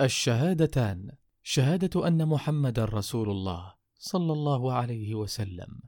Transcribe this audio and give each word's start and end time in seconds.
الشهادتان 0.00 1.10
شهادة 1.42 2.06
أن 2.08 2.28
محمد 2.28 2.78
رسول 2.80 3.30
الله 3.30 3.74
صلى 3.98 4.32
الله 4.32 4.72
عليه 4.72 5.14
وسلم. 5.14 5.80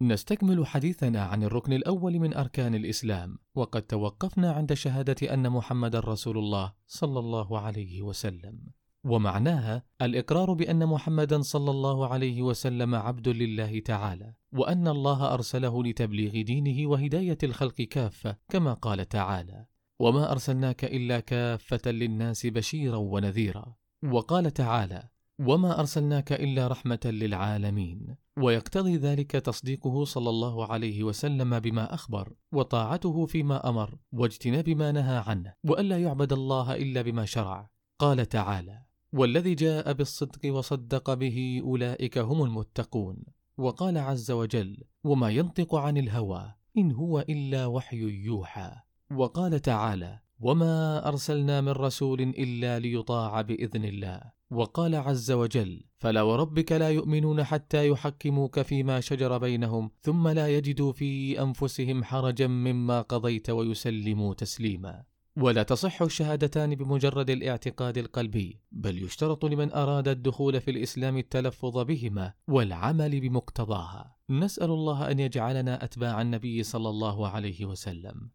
نستكمل 0.00 0.66
حديثنا 0.66 1.22
عن 1.22 1.42
الركن 1.42 1.72
الأول 1.72 2.18
من 2.18 2.34
أركان 2.34 2.74
الإسلام 2.74 3.38
وقد 3.54 3.82
توقفنا 3.82 4.52
عند 4.52 4.74
شهادة 4.74 5.34
أن 5.34 5.50
محمد 5.50 5.96
رسول 5.96 6.38
الله 6.38 6.72
صلى 6.86 7.18
الله 7.18 7.58
عليه 7.58 8.02
وسلم. 8.02 8.60
ومعناها 9.04 9.82
الإقرار 10.02 10.52
بأن 10.52 10.86
محمدا 10.86 11.42
صلى 11.42 11.70
الله 11.70 12.08
عليه 12.08 12.42
وسلم 12.42 12.94
عبد 12.94 13.28
لله 13.28 13.80
تعالى 13.80 14.34
وأن 14.52 14.88
الله 14.88 15.34
أرسله 15.34 15.84
لتبليغ 15.84 16.42
دينه 16.42 16.90
وهداية 16.90 17.38
الخلق 17.42 17.82
كافة 17.82 18.36
كما 18.48 18.74
قال 18.74 19.08
تعالى 19.08 19.66
وما 20.00 20.32
أرسلناك 20.32 20.84
إلا 20.84 21.20
كافة 21.20 21.90
للناس 21.90 22.46
بشيرا 22.46 22.96
ونذيرا. 22.96 23.74
وقال 24.12 24.50
تعالى 24.50 25.08
وما 25.38 25.80
أرسلناك 25.80 26.32
إلا 26.32 26.68
رحمة 26.68 27.00
للعالمين. 27.04 28.16
ويقتضي 28.36 28.96
ذلك 28.96 29.30
تصديقه 29.30 30.04
صلى 30.04 30.30
الله 30.30 30.72
عليه 30.72 31.04
وسلم 31.04 31.58
بما 31.58 31.94
أخبر 31.94 32.32
وطاعته 32.52 33.26
فيما 33.26 33.68
أمر 33.68 33.98
واجتناب 34.12 34.68
ما 34.68 34.92
نهى 34.92 35.22
عنه 35.26 35.54
والا 35.64 35.98
يعبد 35.98 36.32
الله 36.32 36.74
إلا 36.74 37.02
بما 37.02 37.24
شرع. 37.24 37.70
قال 37.98 38.26
تعالى 38.26 38.82
والذي 39.12 39.54
جاء 39.54 39.92
بالصدق 39.92 40.54
وصدق 40.54 41.14
به 41.14 41.60
أولئك 41.64 42.18
هم 42.18 42.42
المتقون. 42.42 43.24
وقال 43.58 43.98
عز 43.98 44.30
وجل 44.30 44.84
وما 45.04 45.30
ينطق 45.30 45.74
عن 45.74 45.96
الهوى 45.96 46.54
إن 46.78 46.92
هو 46.92 47.20
إلا 47.20 47.66
وحي 47.66 48.24
يوحى. 48.24 48.72
وقال 49.16 49.60
تعالى 49.60 50.18
وما 50.40 51.08
أرسلنا 51.08 51.60
من 51.60 51.68
رسول 51.68 52.20
إلا 52.20 52.78
ليطاع 52.78 53.40
بإذن 53.40 53.84
الله. 53.84 54.40
وقال 54.50 54.94
عز 54.94 55.30
وجل 55.30 55.84
فلا 55.98 56.22
وربك 56.22 56.72
لا 56.72 56.90
يؤمنون 56.90 57.44
حتى 57.44 57.88
يحكموك 57.88 58.60
فيما 58.60 59.00
شجر 59.00 59.38
بينهم 59.38 59.90
ثم 60.02 60.28
لا 60.28 60.48
يجدوا 60.48 60.92
في 60.92 61.42
أنفسهم 61.42 62.04
حرجا 62.04 62.46
مما 62.46 63.00
قضيت 63.00 63.50
ويسلموا 63.50 64.34
تسليما. 64.34 65.04
ولا 65.36 65.62
تصح 65.62 66.02
الشهادتان 66.02 66.74
بمجرد 66.74 67.30
الاعتقاد 67.30 67.98
القلبي 67.98 68.60
بل 68.72 69.02
يشترط 69.02 69.44
لمن 69.44 69.72
أراد 69.72 70.08
الدخول 70.08 70.60
في 70.60 70.70
الإسلام 70.70 71.16
التلفظ 71.16 71.78
بهما 71.78 72.32
والعمل 72.48 73.20
بمقتضاها. 73.20 74.16
نسأل 74.30 74.70
الله 74.70 75.10
أن 75.10 75.18
يجعلنا 75.18 75.84
أتباع 75.84 76.22
النبي 76.22 76.62
صلى 76.62 76.88
الله 76.88 77.28
عليه 77.28 77.64
وسلم. 77.64 78.30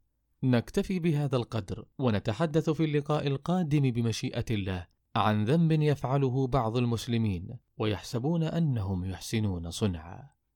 نكتفي 0.52 1.00
بهذا 1.00 1.38
القدر 1.38 1.86
ونتحدث 2.00 2.70
في 2.70 2.86
اللقاء 2.86 3.28
القادم 3.28 3.92
بمشيئة 3.92 4.46
الله 4.52 4.88
عن 5.16 5.46
ذنب 5.46 5.72
يفعله 5.72 6.48
بعض 6.48 6.78
المسلمين 6.78 7.58
ويحسبون 7.78 8.44
أنهم 8.44 9.06
يحسنون 9.06 9.72
صنعا. 9.72 10.35